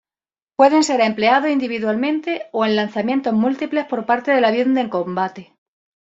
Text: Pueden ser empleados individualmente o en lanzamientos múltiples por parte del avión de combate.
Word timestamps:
Pueden 0.55 0.83
ser 0.83 0.99
empleados 0.99 1.51
individualmente 1.51 2.47
o 2.53 2.65
en 2.65 2.75
lanzamientos 2.75 3.33
múltiples 3.35 3.85
por 3.85 4.07
parte 4.07 4.31
del 4.31 4.45
avión 4.45 4.73
de 4.73 4.89
combate. 4.89 5.55